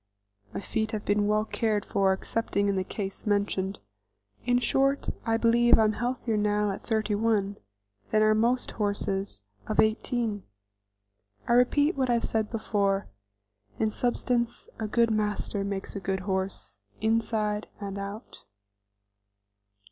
My 0.51 0.59
feet 0.59 0.93
have 0.93 1.05
been 1.05 1.27
well 1.27 1.45
cared 1.45 1.85
for 1.85 2.11
excepting 2.11 2.67
in 2.67 2.75
the 2.75 2.83
case 2.83 3.27
mentioned. 3.27 3.79
In 4.47 4.57
short 4.57 5.11
I 5.27 5.37
believe 5.37 5.77
I 5.77 5.83
am 5.83 5.91
healthier 5.93 6.37
now 6.37 6.71
at 6.71 6.81
thirty 6.81 7.13
one 7.13 7.59
than 8.09 8.23
are 8.23 8.33
most 8.33 8.71
horses 8.71 9.43
of 9.67 9.79
eighteen. 9.79 10.41
I 11.47 11.53
repeat 11.53 11.95
what 11.97 12.09
I 12.09 12.13
have 12.15 12.25
said 12.25 12.49
before, 12.49 13.09
in 13.77 13.91
substance, 13.91 14.67
a 14.79 14.87
good 14.87 15.11
master 15.11 15.63
makes 15.63 15.95
a 15.95 15.99
good 15.99 16.21
horse, 16.21 16.79
inside 16.99 17.67
and 17.79 17.99
out. 17.99 18.45